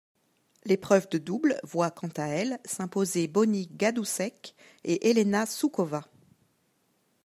[0.63, 6.07] L'épreuve de double voit quant à elle s'imposer Bonnie Gadusek et Helena Suková.